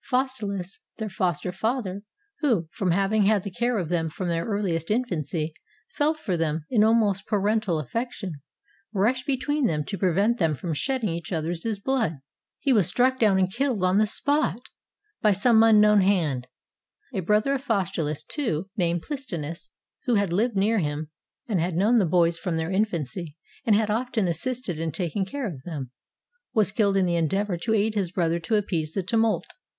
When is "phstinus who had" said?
19.03-20.33